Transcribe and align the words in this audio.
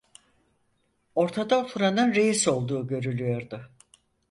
Ortada 1.15 1.59
oturanın 1.59 2.13
reis 2.15 2.47
olduğu 2.47 2.87
görülüyordu. 2.87 3.71